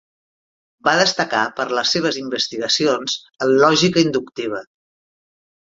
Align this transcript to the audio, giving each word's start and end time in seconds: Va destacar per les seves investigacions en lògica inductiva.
Va 0.87 0.93
destacar 0.99 1.41
per 1.59 1.67
les 1.79 1.93
seves 1.97 2.19
investigacions 2.23 3.19
en 3.47 3.55
lògica 3.65 4.05
inductiva. 4.09 4.69